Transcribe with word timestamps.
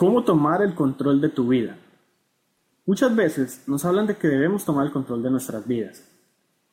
¿Cómo 0.00 0.24
tomar 0.24 0.62
el 0.62 0.74
control 0.74 1.20
de 1.20 1.28
tu 1.28 1.48
vida? 1.48 1.76
Muchas 2.86 3.14
veces 3.14 3.64
nos 3.66 3.84
hablan 3.84 4.06
de 4.06 4.16
que 4.16 4.28
debemos 4.28 4.64
tomar 4.64 4.86
el 4.86 4.92
control 4.92 5.22
de 5.22 5.30
nuestras 5.30 5.66
vidas. 5.66 6.02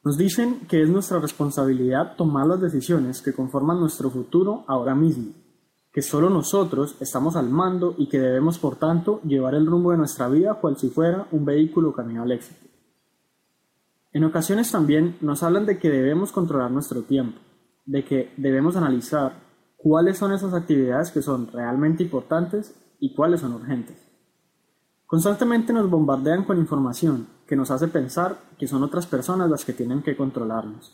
Nos 0.01 0.17
dicen 0.17 0.61
que 0.69 0.82
es 0.82 0.88
nuestra 0.88 1.19
responsabilidad 1.19 2.16
tomar 2.16 2.48
las 2.48 2.61
decisiones 2.61 3.21
que 3.21 3.33
conforman 3.33 3.82
nuestro 3.82 4.09
futuro 4.09 4.63
ahora 4.66 4.95
mismo, 4.95 5.33
que 5.92 6.01
solo 6.01 6.29
nosotros 6.29 6.95
estamos 7.01 7.35
al 7.35 7.50
mando 7.50 7.95
y 7.98 8.07
que 8.07 8.18
debemos 8.18 8.59
por 8.59 8.77
tanto 8.77 9.20
llevar 9.23 9.55
el 9.55 9.66
rumbo 9.66 9.91
de 9.91 9.98
nuestra 9.98 10.30
vida 10.30 10.54
cual 10.54 10.78
si 10.78 10.88
fuera 10.88 11.28
un 11.34 11.44
vehículo 11.44 11.91
camino 11.91 12.23
al 12.23 12.32
éxito. 12.32 12.66
En 14.14 14.23
ocasiones 14.23 14.71
también 14.71 15.18
nos 15.20 15.44
hablan 15.44 15.66
de 15.66 15.78
que 15.78 15.89
debemos 15.89 16.32
controlar 16.32 16.71
nuestro 16.71 17.02
tiempo, 17.02 17.38
de 17.86 18.05
que 18.05 18.32
debemos 18.38 18.78
analizar 18.78 19.46
cuáles 19.78 20.18
son 20.18 20.34
esas 20.34 20.54
actividades 20.54 21.12
que 21.12 21.21
son 21.21 21.48
realmente 21.52 22.04
importantes 22.04 22.76
y 23.00 23.16
cuáles 23.16 23.41
son 23.41 23.54
urgentes. 23.54 23.98
Constantemente 25.05 25.72
nos 25.72 25.90
bombardean 25.90 26.44
con 26.44 26.58
información 26.58 27.27
que 27.48 27.55
nos 27.55 27.72
hace 27.72 27.88
pensar 27.88 28.38
que 28.59 28.68
son 28.68 28.84
otras 28.84 29.08
personas 29.08 29.49
las 29.49 29.63
que 29.63 29.71
tienen 29.71 30.02
que 30.02 30.18
controlarnos. 30.18 30.91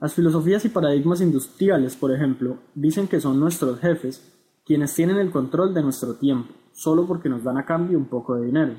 Las 0.00 0.14
filosofías 0.14 0.64
y 0.64 0.70
paradigmas 0.70 1.20
industriales, 1.20 1.94
por 1.94 2.12
ejemplo, 2.12 2.58
dicen 2.74 3.06
que 3.06 3.20
son 3.20 3.38
nuestros 3.38 3.78
jefes 3.78 4.34
quienes 4.64 4.94
tienen 4.94 5.16
el 5.16 5.30
control 5.30 5.72
de 5.72 5.82
nuestro 5.82 6.14
tiempo, 6.14 6.52
solo 6.72 7.06
porque 7.06 7.28
nos 7.28 7.44
dan 7.44 7.58
a 7.58 7.64
cambio 7.64 7.98
un 7.98 8.06
poco 8.06 8.34
de 8.34 8.46
dinero. 8.46 8.74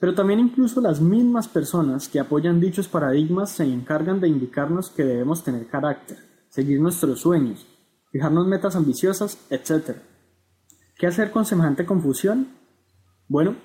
Pero 0.00 0.14
también 0.14 0.40
incluso 0.40 0.80
las 0.80 1.00
mismas 1.00 1.48
personas 1.48 2.08
que 2.08 2.20
apoyan 2.20 2.60
dichos 2.60 2.88
paradigmas 2.88 3.50
se 3.50 3.64
encargan 3.64 4.20
de 4.20 4.28
indicarnos 4.28 4.90
que 4.90 5.04
debemos 5.04 5.44
tener 5.44 5.66
carácter, 5.66 6.18
seguir 6.48 6.80
nuestros 6.80 7.20
sueños, 7.20 7.66
fijarnos 8.14 8.46
metas 8.46 8.76
ambiciosas, 8.76 9.38
etc. 9.50 9.96
¿Qué 10.96 11.08
hacer 11.08 11.32
con 11.32 11.44
semejante 11.44 11.84
confusión? 11.84 12.46
Bueno, 13.26 13.56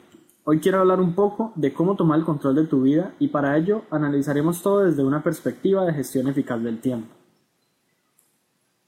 hoy 0.43 0.59
quiero 0.59 0.79
hablar 0.79 0.99
un 0.99 1.13
poco 1.13 1.53
de 1.55 1.71
cómo 1.71 1.95
tomar 1.95 2.17
el 2.17 2.25
control 2.25 2.55
de 2.55 2.65
tu 2.65 2.81
vida 2.81 3.13
y 3.19 3.27
para 3.27 3.55
ello 3.55 3.83
analizaremos 3.91 4.63
todo 4.63 4.79
desde 4.85 5.03
una 5.03 5.21
perspectiva 5.21 5.85
de 5.85 5.93
gestión 5.93 6.27
eficaz 6.29 6.63
del 6.63 6.81
tiempo. 6.81 7.13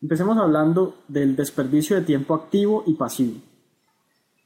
Empecemos 0.02 0.36
hablando 0.40 0.96
del 1.08 1.36
desperdicio 1.36 1.96
de 1.96 2.08
tiempo 2.08 2.34
activo 2.34 2.84
y 2.88 2.96
pasivo. 2.96 3.40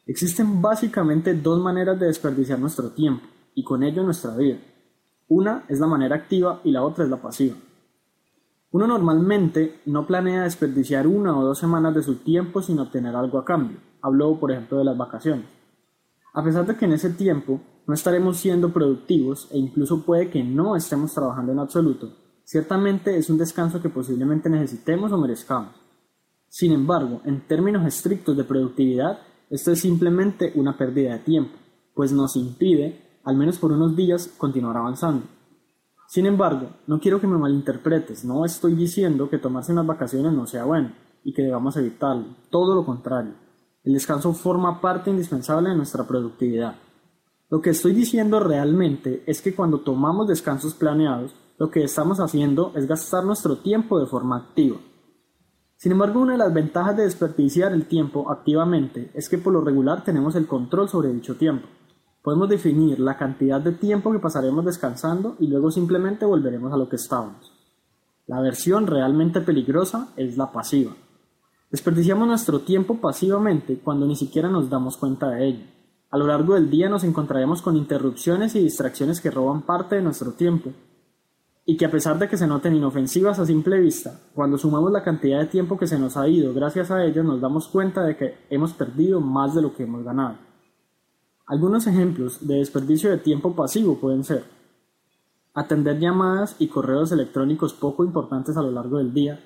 Existen 0.05 0.61
básicamente 0.61 1.33
dos 1.33 1.61
maneras 1.61 1.97
de 1.97 2.07
desperdiciar 2.07 2.59
nuestro 2.59 2.89
tiempo 2.89 3.25
y 3.53 3.63
con 3.63 3.83
ello 3.83 4.03
nuestra 4.03 4.35
vida. 4.35 4.57
Una 5.29 5.63
es 5.69 5.79
la 5.79 5.87
manera 5.87 6.17
activa 6.17 6.59
y 6.65 6.71
la 6.71 6.83
otra 6.83 7.05
es 7.05 7.09
la 7.09 7.21
pasiva. 7.21 7.55
Uno 8.75 8.87
normalmente 8.87 9.79
no 9.85 10.05
planea 10.05 10.43
desperdiciar 10.43 11.07
una 11.07 11.39
o 11.39 11.45
dos 11.45 11.59
semanas 11.59 11.95
de 11.95 12.03
su 12.03 12.15
tiempo 12.15 12.61
sin 12.61 12.77
obtener 12.77 13.15
algo 13.15 13.39
a 13.39 13.45
cambio. 13.45 13.77
Hablo, 14.01 14.37
por 14.37 14.51
ejemplo, 14.51 14.77
de 14.77 14.83
las 14.83 14.97
vacaciones. 14.97 15.45
A 16.33 16.43
pesar 16.43 16.65
de 16.65 16.75
que 16.75 16.83
en 16.83 16.91
ese 16.91 17.11
tiempo 17.11 17.61
no 17.87 17.93
estaremos 17.93 18.35
siendo 18.35 18.73
productivos 18.73 19.47
e 19.49 19.57
incluso 19.57 20.03
puede 20.03 20.29
que 20.29 20.43
no 20.43 20.75
estemos 20.75 21.13
trabajando 21.13 21.53
en 21.53 21.59
absoluto, 21.59 22.17
ciertamente 22.43 23.15
es 23.15 23.29
un 23.29 23.37
descanso 23.37 23.81
que 23.81 23.87
posiblemente 23.87 24.49
necesitemos 24.49 25.09
o 25.13 25.17
merezcamos. 25.17 25.71
Sin 26.49 26.73
embargo, 26.73 27.21
en 27.23 27.47
términos 27.47 27.87
estrictos 27.87 28.35
de 28.35 28.43
productividad, 28.43 29.19
esto 29.49 29.71
es 29.71 29.79
simplemente 29.79 30.51
una 30.53 30.77
pérdida 30.77 31.13
de 31.13 31.19
tiempo, 31.19 31.55
pues 31.93 32.11
nos 32.11 32.35
impide, 32.35 33.19
al 33.23 33.37
menos 33.37 33.57
por 33.57 33.71
unos 33.71 33.95
días, 33.95 34.27
continuar 34.37 34.75
avanzando. 34.75 35.27
Sin 36.07 36.25
embargo, 36.25 36.69
no 36.87 36.99
quiero 36.99 37.19
que 37.19 37.27
me 37.27 37.37
malinterpretes, 37.37 38.25
no 38.25 38.45
estoy 38.45 38.75
diciendo 38.75 39.29
que 39.29 39.39
tomarse 39.39 39.71
unas 39.71 39.87
vacaciones 39.87 40.33
no 40.33 40.45
sea 40.45 40.63
bueno 40.63 40.91
y 41.23 41.33
que 41.33 41.41
debamos 41.41 41.75
evitarlo, 41.77 42.35
todo 42.49 42.75
lo 42.75 42.85
contrario. 42.85 43.33
El 43.83 43.93
descanso 43.93 44.33
forma 44.33 44.81
parte 44.81 45.09
indispensable 45.09 45.69
de 45.69 45.75
nuestra 45.75 46.07
productividad. 46.07 46.75
Lo 47.49 47.61
que 47.61 47.71
estoy 47.71 47.93
diciendo 47.93 48.39
realmente 48.39 49.23
es 49.27 49.41
que 49.41 49.53
cuando 49.53 49.81
tomamos 49.81 50.27
descansos 50.27 50.73
planeados, 50.73 51.35
lo 51.57 51.69
que 51.69 51.83
estamos 51.83 52.19
haciendo 52.19 52.71
es 52.75 52.87
gastar 52.87 53.23
nuestro 53.23 53.59
tiempo 53.59 53.99
de 53.99 54.07
forma 54.07 54.37
activa. 54.37 54.77
Sin 55.77 55.91
embargo, 55.91 56.19
una 56.19 56.33
de 56.33 56.39
las 56.39 56.53
ventajas 56.53 56.97
de 56.97 57.03
desperdiciar 57.03 57.73
el 57.73 57.85
tiempo 57.85 58.31
activamente 58.31 59.11
es 59.13 59.29
que 59.29 59.37
por 59.37 59.53
lo 59.53 59.61
regular 59.61 60.03
tenemos 60.03 60.35
el 60.35 60.47
control 60.47 60.89
sobre 60.89 61.13
dicho 61.13 61.35
tiempo. 61.35 61.67
Podemos 62.25 62.49
definir 62.49 62.99
la 62.99 63.17
cantidad 63.17 63.61
de 63.61 63.71
tiempo 63.71 64.11
que 64.11 64.17
pasaremos 64.17 64.65
descansando 64.65 65.35
y 65.39 65.45
luego 65.45 65.69
simplemente 65.69 66.25
volveremos 66.25 66.73
a 66.73 66.77
lo 66.77 66.89
que 66.89 66.95
estábamos. 66.95 67.53
La 68.25 68.41
versión 68.41 68.87
realmente 68.87 69.41
peligrosa 69.41 70.09
es 70.17 70.35
la 70.35 70.51
pasiva. 70.51 70.93
Desperdiciamos 71.69 72.27
nuestro 72.27 72.61
tiempo 72.61 72.99
pasivamente 72.99 73.77
cuando 73.77 74.07
ni 74.07 74.15
siquiera 74.15 74.49
nos 74.49 74.71
damos 74.71 74.97
cuenta 74.97 75.29
de 75.29 75.49
ello. 75.49 75.65
A 76.09 76.17
lo 76.17 76.25
largo 76.25 76.55
del 76.55 76.67
día 76.67 76.89
nos 76.89 77.03
encontraremos 77.03 77.61
con 77.61 77.77
interrupciones 77.77 78.55
y 78.55 78.63
distracciones 78.63 79.21
que 79.21 79.29
roban 79.29 79.61
parte 79.61 79.97
de 79.97 80.01
nuestro 80.01 80.31
tiempo 80.31 80.71
y 81.63 81.77
que 81.77 81.85
a 81.85 81.91
pesar 81.91 82.17
de 82.17 82.27
que 82.27 82.37
se 82.37 82.47
noten 82.47 82.75
inofensivas 82.75 83.37
a 83.37 83.45
simple 83.45 83.79
vista, 83.79 84.19
cuando 84.33 84.57
sumamos 84.57 84.91
la 84.91 85.03
cantidad 85.03 85.41
de 85.41 85.45
tiempo 85.45 85.77
que 85.77 85.85
se 85.85 85.99
nos 85.99 86.17
ha 86.17 86.27
ido 86.27 86.55
gracias 86.55 86.89
a 86.89 87.05
ellas 87.05 87.23
nos 87.23 87.39
damos 87.39 87.67
cuenta 87.67 88.01
de 88.01 88.17
que 88.17 88.33
hemos 88.49 88.73
perdido 88.73 89.21
más 89.21 89.53
de 89.53 89.61
lo 89.61 89.75
que 89.75 89.83
hemos 89.83 90.03
ganado. 90.03 90.44
Algunos 91.47 91.85
ejemplos 91.85 92.47
de 92.47 92.55
desperdicio 92.55 93.11
de 93.11 93.19
tiempo 93.19 93.55
pasivo 93.55 93.99
pueden 93.99 94.23
ser 94.23 94.43
atender 95.53 95.99
llamadas 95.99 96.55
y 96.59 96.67
correos 96.67 97.11
electrónicos 97.11 97.73
poco 97.73 98.03
importantes 98.03 98.57
a 98.57 98.61
lo 98.61 98.71
largo 98.71 98.97
del 98.97 99.13
día, 99.13 99.39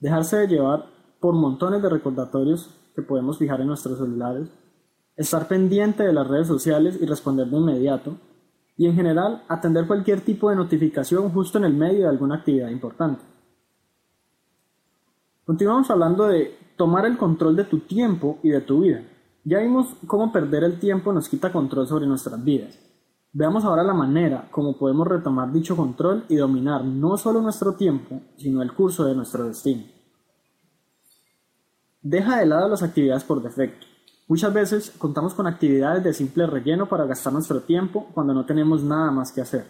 dejarse 0.00 0.36
de 0.38 0.48
llevar 0.48 0.86
por 1.20 1.34
montones 1.34 1.82
de 1.82 1.88
recordatorios 1.88 2.70
que 2.94 3.02
podemos 3.02 3.38
fijar 3.38 3.60
en 3.60 3.68
nuestros 3.68 3.98
celulares, 3.98 4.48
estar 5.16 5.48
pendiente 5.48 6.02
de 6.02 6.12
las 6.12 6.26
redes 6.26 6.46
sociales 6.48 6.98
y 7.00 7.06
responder 7.06 7.46
de 7.46 7.56
inmediato, 7.56 8.16
y 8.76 8.86
en 8.86 8.94
general 8.94 9.44
atender 9.48 9.86
cualquier 9.86 10.20
tipo 10.20 10.50
de 10.50 10.56
notificación 10.56 11.30
justo 11.30 11.58
en 11.58 11.64
el 11.64 11.72
medio 11.72 12.00
de 12.00 12.08
alguna 12.08 12.36
actividad 12.36 12.68
importante. 12.68 13.22
Continuamos 15.46 15.88
hablando 15.90 16.26
de 16.26 16.58
tomar 16.76 17.06
el 17.06 17.16
control 17.16 17.56
de 17.56 17.64
tu 17.64 17.78
tiempo 17.80 18.38
y 18.42 18.50
de 18.50 18.60
tu 18.60 18.80
vida. 18.80 19.02
Ya 19.48 19.60
vimos 19.60 19.94
cómo 20.08 20.32
perder 20.32 20.64
el 20.64 20.80
tiempo 20.80 21.12
nos 21.12 21.28
quita 21.28 21.52
control 21.52 21.86
sobre 21.86 22.04
nuestras 22.04 22.42
vidas. 22.42 22.80
Veamos 23.32 23.64
ahora 23.64 23.84
la 23.84 23.94
manera 23.94 24.48
como 24.50 24.76
podemos 24.76 25.06
retomar 25.06 25.52
dicho 25.52 25.76
control 25.76 26.24
y 26.28 26.34
dominar 26.34 26.84
no 26.84 27.16
solo 27.16 27.40
nuestro 27.40 27.74
tiempo, 27.74 28.20
sino 28.36 28.60
el 28.60 28.72
curso 28.72 29.04
de 29.04 29.14
nuestro 29.14 29.44
destino. 29.44 29.84
Deja 32.02 32.40
de 32.40 32.46
lado 32.46 32.68
las 32.68 32.82
actividades 32.82 33.22
por 33.22 33.40
defecto. 33.40 33.86
Muchas 34.26 34.52
veces 34.52 34.90
contamos 34.98 35.32
con 35.32 35.46
actividades 35.46 36.02
de 36.02 36.12
simple 36.12 36.44
relleno 36.48 36.88
para 36.88 37.06
gastar 37.06 37.32
nuestro 37.32 37.60
tiempo 37.60 38.08
cuando 38.14 38.34
no 38.34 38.46
tenemos 38.46 38.82
nada 38.82 39.12
más 39.12 39.30
que 39.30 39.42
hacer. 39.42 39.66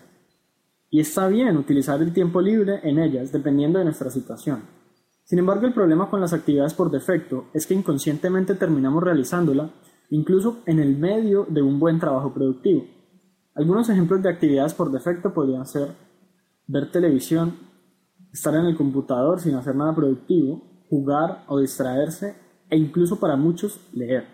Y 0.89 1.01
está 1.01 1.29
bien 1.29 1.55
utilizar 1.59 2.01
el 2.01 2.15
tiempo 2.15 2.41
libre 2.41 2.81
en 2.83 2.99
ellas 2.99 3.31
dependiendo 3.31 3.79
de 3.79 3.85
nuestra 3.85 4.09
situación. 4.09 4.76
Sin 5.27 5.41
embargo, 5.41 5.67
el 5.67 5.75
problema 5.75 6.09
con 6.09 6.21
las 6.21 6.33
actividades 6.33 6.73
por 6.73 6.89
defecto 6.89 7.47
es 7.53 7.67
que 7.67 7.75
inconscientemente 7.75 8.55
terminamos 8.55 9.03
realizándola 9.03 9.69
incluso 10.11 10.59
en 10.67 10.79
el 10.79 10.97
medio 10.97 11.45
de 11.49 11.63
un 11.63 11.81
buen 11.81 11.99
trabajo 11.99 12.33
productivo. 12.33 12.87
Algunos 13.57 13.89
ejemplos 13.89 14.23
de 14.23 14.29
actividades 14.29 14.73
por 14.73 14.93
defecto 14.93 15.35
podrían 15.35 15.67
ser 15.67 15.89
ver 16.69 16.93
televisión, 16.93 17.57
estar 18.33 18.55
en 18.55 18.67
el 18.67 18.77
computador 18.77 19.41
sin 19.41 19.57
hacer 19.57 19.75
nada 19.75 19.97
productivo, 19.97 20.63
jugar 20.89 21.43
o 21.49 21.59
distraerse 21.59 22.37
e 22.71 22.77
incluso 22.77 23.19
para 23.19 23.35
muchos 23.35 23.81
leer. 23.95 24.29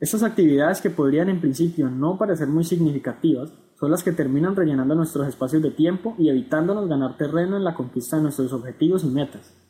Estas 0.00 0.24
actividades 0.24 0.80
que 0.80 0.90
podrían 0.90 1.28
en 1.28 1.40
principio 1.40 1.88
no 1.88 2.18
parecer 2.18 2.48
muy 2.48 2.64
significativas 2.64 3.52
son 3.78 3.92
las 3.92 4.02
que 4.02 4.10
terminan 4.10 4.56
rellenando 4.56 4.96
nuestros 4.96 5.28
espacios 5.28 5.62
de 5.62 5.70
tiempo 5.70 6.16
y 6.18 6.28
evitándonos 6.28 6.88
ganar 6.88 7.16
terreno 7.16 7.56
en 7.56 7.62
la 7.62 7.74
conquista 7.74 8.16
de 8.16 8.24
nuestros 8.24 8.52
objetivos 8.52 9.04
y 9.04 9.08
metas. 9.08 9.65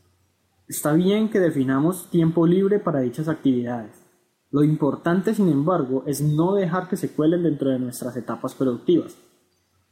Está 0.69 0.94
bien 0.94 1.28
que 1.28 1.38
definamos 1.38 2.10
tiempo 2.10 2.44
libre 2.44 2.81
para 2.81 2.99
dichas 2.99 3.28
actividades. 3.28 4.03
Lo 4.50 4.65
importante, 4.65 5.32
sin 5.32 5.49
embargo, 5.49 6.03
es 6.07 6.21
no 6.21 6.54
dejar 6.54 6.89
que 6.89 6.97
se 6.97 7.13
cuelen 7.13 7.45
dentro 7.45 7.71
de 7.71 7.78
nuestras 7.78 8.16
etapas 8.16 8.57
productivas. 8.57 9.16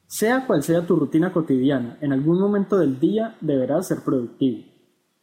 Sea 0.09 0.49
cual 0.49 0.65
sea 0.65 0.85
tu 0.85 0.97
rutina 0.97 1.32
cotidiana, 1.32 1.97
en 2.00 2.12
algún 2.12 2.41
momento 2.41 2.76
del 2.76 2.99
día 2.99 3.37
deberás 3.41 3.87
ser 3.87 4.00
productivo, 4.05 4.65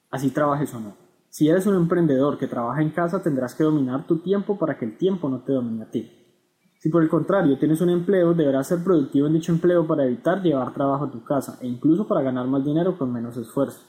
así 0.09 0.30
trabajes 0.30 0.74
o 0.74 0.80
no. 0.80 0.95
Si 1.30 1.50
eres 1.50 1.68
un 1.68 1.75
emprendedor 1.75 2.38
que 2.38 2.48
trabaja 2.48 2.81
en 2.81 2.92
casa, 2.92 3.21
tendrás 3.21 3.53
que 3.53 3.65
dominar 3.65 4.07
tu 4.07 4.19
tiempo 4.19 4.57
para 4.57 4.77
que 4.77 4.86
el 4.86 4.98
tiempo 4.98 5.27
no 5.27 5.42
te 5.42 5.51
domine 5.51 5.83
a 5.83 5.92
ti. 5.92 6.09
Si 6.80 6.88
por 6.88 7.03
el 7.03 7.09
contrario 7.09 7.59
tienes 7.59 7.81
un 7.81 7.89
empleo, 7.89 8.33
deberás 8.33 8.68
ser 8.68 8.83
productivo 8.86 9.27
en 9.27 9.33
dicho 9.33 9.51
empleo 9.51 9.86
para 9.86 10.06
evitar 10.06 10.42
llevar 10.42 10.74
trabajo 10.74 11.06
a 11.06 11.12
tu 11.12 11.25
casa 11.25 11.57
e 11.62 11.68
incluso 11.68 12.07
para 12.07 12.21
ganar 12.21 12.48
más 12.48 12.63
dinero 12.63 12.98
con 12.98 13.12
menos 13.12 13.36
esfuerzo. 13.36 13.81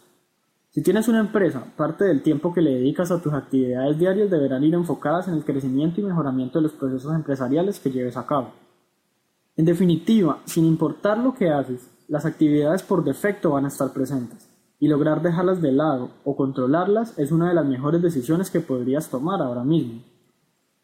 Si 0.72 0.82
tienes 0.82 1.06
una 1.06 1.20
empresa, 1.20 1.66
parte 1.76 2.04
del 2.04 2.22
tiempo 2.22 2.54
que 2.54 2.62
le 2.62 2.72
dedicas 2.72 3.10
a 3.10 3.20
tus 3.20 3.34
actividades 3.34 3.98
diarias 3.98 4.30
deberán 4.30 4.64
ir 4.64 4.72
enfocadas 4.72 5.28
en 5.28 5.34
el 5.34 5.44
crecimiento 5.44 6.00
y 6.00 6.04
mejoramiento 6.04 6.58
de 6.58 6.62
los 6.62 6.72
procesos 6.72 7.14
empresariales 7.14 7.78
que 7.78 7.90
lleves 7.90 8.16
a 8.16 8.26
cabo. 8.26 8.52
En 9.54 9.66
definitiva, 9.66 10.40
sin 10.46 10.64
importar 10.64 11.18
lo 11.18 11.34
que 11.34 11.50
haces, 11.50 11.90
las 12.08 12.24
actividades 12.24 12.82
por 12.82 13.04
defecto 13.04 13.50
van 13.50 13.66
a 13.66 13.68
estar 13.68 13.92
presentes, 13.92 14.48
y 14.80 14.88
lograr 14.88 15.20
dejarlas 15.20 15.60
de 15.60 15.72
lado 15.72 16.08
o 16.24 16.36
controlarlas 16.36 17.18
es 17.18 17.32
una 17.32 17.50
de 17.50 17.54
las 17.54 17.66
mejores 17.66 18.00
decisiones 18.00 18.48
que 18.48 18.60
podrías 18.60 19.10
tomar 19.10 19.42
ahora 19.42 19.64
mismo. 19.64 20.00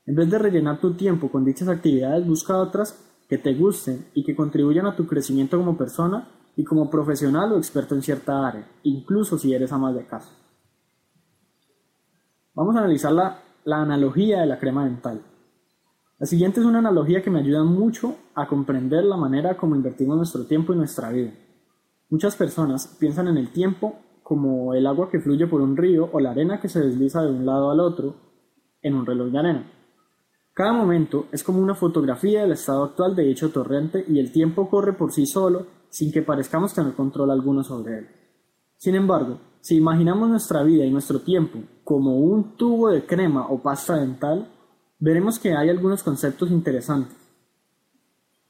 En 0.05 0.17
vez 0.17 0.31
de 0.31 0.39
rellenar 0.39 0.81
tu 0.81 0.93
tiempo 0.93 1.31
con 1.31 1.47
dichas 1.47 1.69
actividades, 1.69 2.27
busca 2.27 2.59
otras 2.59 3.03
que 3.27 3.39
te 3.39 3.55
gusten 3.55 4.05
y 4.13 4.23
que 4.23 4.37
contribuyan 4.37 4.85
a 4.85 4.97
tu 4.97 5.07
crecimiento 5.07 5.57
como 5.57 5.79
persona 5.79 6.29
y 6.59 6.65
como 6.65 6.91
profesional 6.91 7.53
o 7.53 7.57
experto 7.57 7.95
en 7.95 8.03
cierta 8.03 8.45
área, 8.45 8.69
incluso 8.83 9.39
si 9.39 9.55
eres 9.55 9.73
ama 9.73 9.93
de 9.93 10.05
casa. 10.05 10.33
Vamos 12.53 12.75
a 12.75 12.81
analizar 12.81 13.13
la, 13.13 13.41
la 13.63 13.83
analogía 13.83 14.41
de 14.41 14.47
la 14.47 14.59
crema 14.59 14.85
dental. 14.85 15.23
La 16.19 16.27
siguiente 16.27 16.59
es 16.59 16.67
una 16.67 16.81
analogía 16.81 17.23
que 17.23 17.31
me 17.31 17.39
ayuda 17.39 17.63
mucho 17.63 18.17
a 18.35 18.49
comprender 18.49 19.05
la 19.05 19.17
manera 19.17 19.57
como 19.57 19.77
invertimos 19.77 20.17
nuestro 20.17 20.47
tiempo 20.47 20.73
y 20.73 20.77
nuestra 20.77 21.13
vida. 21.13 21.31
Muchas 22.11 22.35
personas 22.35 22.97
piensan 22.99 23.29
en 23.29 23.37
el 23.37 23.53
tiempo 23.53 24.01
como 24.25 24.75
el 24.75 24.89
agua 24.89 25.11
que 25.11 25.21
fluye 25.21 25.47
por 25.47 25.61
un 25.61 25.77
río 25.77 26.11
o 26.13 26.19
la 26.19 26.33
arena 26.33 26.61
que 26.61 26.69
se 26.69 26.81
desliza 26.81 27.23
de 27.23 27.31
un 27.31 27.47
lado 27.47 27.71
al 27.71 27.79
otro 27.79 28.17
en 28.83 28.97
un 28.97 29.07
reloj 29.07 29.31
de 29.31 29.39
arena. 29.39 29.73
Cada 30.55 30.73
momento 30.73 31.27
es 31.31 31.45
como 31.45 31.61
una 31.61 31.77
fotografía 31.77 32.41
del 32.41 32.51
estado 32.51 32.83
actual 32.83 33.15
de 33.15 33.23
dicho 33.23 33.53
torrente 33.53 34.05
y 34.09 34.19
el 34.19 34.33
tiempo 34.33 34.69
corre 34.69 34.95
por 34.95 35.13
sí 35.13 35.25
solo 35.25 35.78
sin 35.91 36.13
que 36.13 36.23
parezcamos 36.23 36.75
tener 36.75 36.95
control 36.95 37.31
alguno 37.31 37.63
sobre 37.63 37.99
él. 37.99 38.09
Sin 38.77 38.95
embargo, 38.95 39.39
si 39.61 39.77
imaginamos 39.77 40.29
nuestra 40.29 40.63
vida 40.63 40.85
y 40.85 40.91
nuestro 40.91 41.21
tiempo 41.21 41.59
como 41.85 42.17
un 42.19 42.57
tubo 42.57 42.91
de 42.91 43.05
crema 43.05 43.47
o 43.49 43.61
pasta 43.61 43.97
dental, 43.97 44.49
veremos 44.99 45.39
que 45.39 45.55
hay 45.55 45.69
algunos 45.69 46.03
conceptos 46.03 46.51
interesantes. 46.51 47.17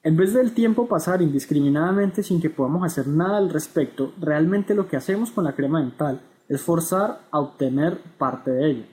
En 0.03 0.17
vez 0.17 0.33
del 0.33 0.53
tiempo 0.53 0.87
pasar 0.87 1.23
indiscriminadamente 1.23 2.23
sin 2.23 2.41
que 2.41 2.51
podamos 2.51 2.85
hacer 2.85 3.09
nada 3.09 3.39
al 3.39 3.51
respecto, 3.51 4.13
realmente 4.21 4.75
lo 4.75 4.87
que 4.87 4.97
hacemos 4.97 5.31
con 5.31 5.45
la 5.45 5.55
crema 5.55 5.81
dental 5.81 6.21
es 6.49 6.63
forzar 6.63 7.23
a 7.31 7.41
obtener 7.41 7.99
parte 8.17 8.51
de 8.51 8.71
ella. 8.71 8.87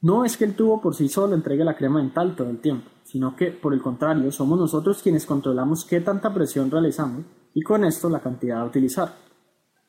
No 0.00 0.24
es 0.24 0.36
que 0.36 0.44
el 0.44 0.54
tubo 0.54 0.80
por 0.80 0.94
sí 0.94 1.08
solo 1.08 1.34
entregue 1.34 1.64
la 1.64 1.76
crema 1.76 2.00
dental 2.00 2.36
todo 2.36 2.50
el 2.50 2.60
tiempo, 2.60 2.88
sino 3.04 3.34
que, 3.34 3.50
por 3.50 3.74
el 3.74 3.82
contrario, 3.82 4.30
somos 4.30 4.58
nosotros 4.58 5.02
quienes 5.02 5.26
controlamos 5.26 5.84
qué 5.84 6.00
tanta 6.00 6.32
presión 6.32 6.70
realizamos 6.70 7.24
y 7.58 7.62
con 7.62 7.84
esto 7.84 8.08
la 8.08 8.20
cantidad 8.20 8.60
a 8.60 8.66
utilizar. 8.66 9.12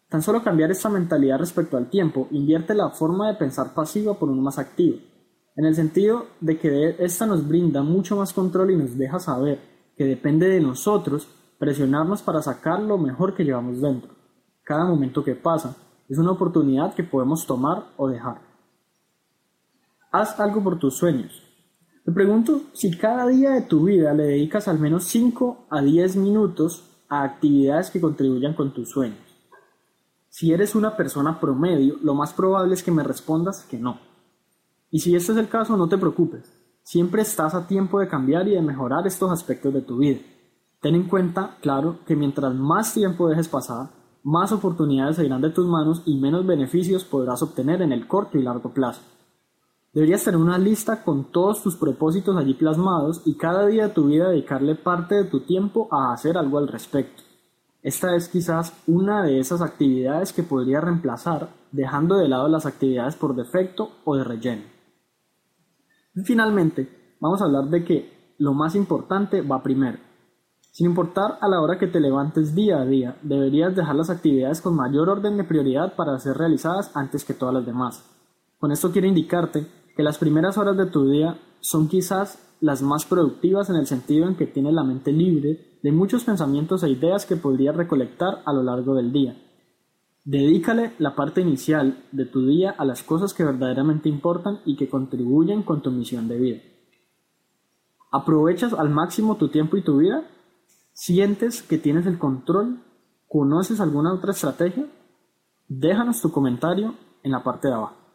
Tan 0.10 0.24
solo 0.24 0.42
cambiar 0.42 0.71
esta 0.71 0.89
mentalidad 0.89 1.38
respecto 1.38 1.77
al 1.77 1.88
tiempo 1.88 2.27
invierte 2.31 2.74
la 2.74 2.89
forma 2.89 3.27
de 3.27 3.36
pensar 3.36 3.75
pasiva 3.75 4.16
por 4.16 4.27
uno 4.27 4.42
más 4.42 4.57
activo, 4.57 4.98
en 5.56 5.66
el 5.66 5.75
sentido 5.75 6.25
de 6.39 6.57
que 6.57 6.95
esta 6.98 7.27
nos 7.27 7.48
brinda 7.48 7.83
mucho 7.83 8.16
más 8.16 8.33
control 8.33 8.71
y 8.71 8.75
nos 8.75 8.98
deja 8.98 9.19
saber 9.19 9.60
que 9.95 10.06
depende 10.06 10.50
de 10.50 10.60
nosotros 10.62 11.27
presionarnos 11.60 12.24
para 12.24 12.42
sacar 12.42 12.81
lo 12.81 12.98
mejor 12.98 13.36
que 13.36 13.44
llevamos 13.44 13.80
dentro. 13.81 14.16
Cada 14.63 14.86
momento 14.86 15.24
que 15.24 15.36
pasa 15.36 15.75
es 16.10 16.18
una 16.18 16.31
oportunidad 16.31 16.95
que 16.95 17.04
podemos 17.04 17.45
tomar 17.45 17.83
o 17.98 18.10
dejar. 18.10 18.42
Haz 20.12 20.39
algo 20.39 20.63
por 20.63 20.80
tus 20.80 20.95
sueños. 20.95 21.44
Me 22.04 22.16
pregunto 22.16 22.63
si 22.74 22.98
cada 22.98 23.27
día 23.27 23.51
de 23.51 23.62
tu 23.62 23.83
vida 23.83 24.12
le 24.16 24.24
dedicas 24.24 24.68
al 24.68 24.80
menos 24.80 25.04
5 25.04 25.68
a 25.69 25.83
10 25.83 26.16
minutos 26.16 26.88
a 27.09 27.23
actividades 27.23 27.89
que 27.89 28.00
contribuyan 28.00 28.53
con 28.53 28.73
tus 28.73 28.89
sueños. 28.89 29.19
Si 30.29 30.53
eres 30.53 30.75
una 30.75 30.95
persona 30.95 31.39
promedio, 31.39 31.97
lo 32.01 32.13
más 32.13 32.33
probable 32.33 32.75
es 32.75 32.83
que 32.83 32.91
me 32.91 33.03
respondas 33.03 33.65
que 33.65 33.79
no. 33.79 34.00
Y 34.91 35.00
si 35.00 35.15
este 35.15 35.31
es 35.31 35.38
el 35.38 35.50
caso, 35.50 35.75
no 35.75 35.89
te 35.89 35.97
preocupes. 35.97 36.53
Siempre 36.83 37.23
estás 37.23 37.53
a 37.56 37.67
tiempo 37.67 38.00
de 38.00 38.07
cambiar 38.07 38.47
y 38.47 38.51
de 38.51 38.61
mejorar 38.61 39.06
estos 39.06 39.31
aspectos 39.31 39.73
de 39.73 39.81
tu 39.81 39.97
vida. 39.97 40.19
Ten 40.81 40.95
en 40.95 41.07
cuenta, 41.07 41.57
claro, 41.61 42.00
que 42.06 42.15
mientras 42.15 42.53
más 42.56 42.94
tiempo 42.94 43.27
dejes 43.27 43.47
pasar, 43.47 43.89
más 44.23 44.51
oportunidades 44.51 45.15
se 45.17 45.25
irán 45.25 45.41
de 45.41 45.50
tus 45.50 45.67
manos 45.67 46.03
y 46.06 46.17
menos 46.17 46.45
beneficios 46.45 47.03
podrás 47.03 47.41
obtener 47.41 47.81
en 47.81 47.91
el 47.91 48.07
corto 48.07 48.38
y 48.38 48.44
largo 48.44 48.73
plazo. 48.73 49.01
Deberías 49.91 50.24
tener 50.24 50.39
una 50.39 50.59
lista 50.59 51.03
con 51.03 51.31
todos 51.31 51.63
tus 51.63 51.75
propósitos 51.75 52.38
allí 52.38 52.53
plasmados 52.53 53.24
y 53.25 53.36
cada 53.36 53.65
día 53.65 53.88
de 53.88 53.94
tu 53.94 54.06
vida 54.06 54.30
dedicarle 54.30 54.75
parte 54.75 55.15
de 55.15 55.24
tu 55.24 55.39
tiempo 55.39 55.88
a 55.91 56.13
hacer 56.13 56.38
algo 56.38 56.59
al 56.59 56.68
respecto. 56.68 57.24
Esta 57.81 58.15
es 58.15 58.27
quizás 58.27 58.74
una 58.86 59.24
de 59.24 59.39
esas 59.39 59.62
actividades 59.62 60.31
que 60.31 60.44
podría 60.44 60.80
reemplazar 60.80 61.50
dejando 61.71 62.18
de 62.18 62.27
lado 62.27 62.47
las 62.47 62.68
actividades 62.68 63.15
por 63.15 63.36
defecto 63.36 63.89
o 64.03 64.15
de 64.15 64.24
relleno. 64.24 64.63
Y 66.13 66.21
finalmente, 66.21 67.15
vamos 67.19 67.42
a 67.42 67.45
hablar 67.45 67.65
de 67.65 67.83
que 67.83 68.35
lo 68.38 68.53
más 68.53 68.75
importante 68.75 69.42
va 69.42 69.63
primero. 69.63 69.97
Sin 70.71 70.85
importar 70.85 71.39
a 71.42 71.47
la 71.47 71.62
hora 71.62 71.80
que 71.80 71.88
te 71.88 72.00
levantes 72.00 72.53
día 72.53 72.80
a 72.80 72.85
día, 72.85 73.18
deberías 73.24 73.75
dejar 73.75 73.95
las 73.95 74.12
actividades 74.12 74.62
con 74.62 74.75
mayor 74.75 75.09
orden 75.09 75.35
de 75.35 75.44
prioridad 75.44 75.95
para 75.95 76.19
ser 76.19 76.38
realizadas 76.38 76.95
antes 76.95 77.25
que 77.25 77.33
todas 77.33 77.56
las 77.56 77.65
demás. 77.65 78.06
Con 78.59 78.71
esto 78.71 78.92
quiero 78.92 79.07
indicarte 79.07 79.79
que 80.00 80.04
las 80.04 80.18
primeras 80.18 80.57
horas 80.57 80.78
de 80.78 80.86
tu 80.86 81.10
día 81.10 81.38
son 81.60 81.90
quizás 81.90 82.40
las 82.62 82.81
más 82.81 83.04
productivas 83.04 83.69
en 83.69 83.75
el 83.75 83.86
sentido 83.86 84.30
en 84.30 84.38
que 84.38 84.48
tienes 84.48 84.74
la 84.74 84.86
mente 84.86 85.12
libre 85.12 85.78
de 85.84 85.92
muchos 85.92 86.24
pensamientos 86.24 86.84
e 86.84 86.90
ideas 86.90 87.25
que 87.25 87.36
podrías 87.36 87.75
recolectar 87.75 88.42
a 88.46 88.54
lo 88.54 88.63
largo 88.63 88.96
del 88.96 89.12
día. 89.12 89.36
Dedícale 90.24 90.94
la 91.00 91.16
parte 91.16 91.42
inicial 91.42 92.01
de 92.13 92.24
tu 92.24 92.46
día 92.46 92.72
a 92.78 92.86
las 92.86 93.04
cosas 93.04 93.34
que 93.34 93.44
verdaderamente 93.44 94.07
importan 94.07 94.62
y 94.63 94.78
que 94.78 94.88
contribuyen 94.88 95.63
con 95.63 95.81
tu 95.81 95.92
misión 95.92 96.30
de 96.30 96.38
vida. 96.38 96.60
¿Aprovechas 98.10 98.72
al 98.72 98.90
máximo 98.90 99.36
tu 99.36 99.50
tiempo 99.50 99.75
y 99.75 99.84
tu 99.84 99.98
vida? 99.98 100.24
¿Sientes 100.94 101.62
que 101.62 101.78
tienes 101.78 102.06
el 102.06 102.18
control? 102.18 102.80
¿Conoces 103.28 103.81
alguna 103.81 104.13
otra 104.13 104.31
estrategia? 104.31 104.86
Déjanos 105.68 106.22
tu 106.22 106.31
comentario 106.31 106.95
en 107.22 107.31
la 107.31 107.44
parte 107.44 107.68
de 107.68 107.74
abajo. 107.74 108.08